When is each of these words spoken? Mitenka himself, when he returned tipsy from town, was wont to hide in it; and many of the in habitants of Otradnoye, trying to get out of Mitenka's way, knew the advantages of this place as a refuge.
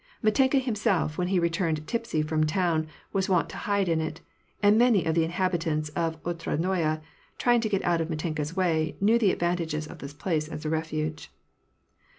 Mitenka 0.23 0.57
himself, 0.59 1.19
when 1.19 1.27
he 1.27 1.37
returned 1.37 1.85
tipsy 1.85 2.23
from 2.23 2.43
town, 2.43 2.87
was 3.13 3.29
wont 3.29 3.49
to 3.49 3.57
hide 3.69 3.87
in 3.87 4.01
it; 4.01 4.19
and 4.63 4.75
many 4.75 5.05
of 5.05 5.13
the 5.13 5.23
in 5.23 5.29
habitants 5.29 5.89
of 5.89 6.19
Otradnoye, 6.23 7.01
trying 7.37 7.61
to 7.61 7.69
get 7.69 7.83
out 7.85 8.01
of 8.01 8.09
Mitenka's 8.09 8.55
way, 8.55 8.95
knew 8.99 9.19
the 9.19 9.31
advantages 9.31 9.85
of 9.85 9.99
this 9.99 10.13
place 10.15 10.47
as 10.47 10.65
a 10.65 10.69
refuge. 10.71 11.31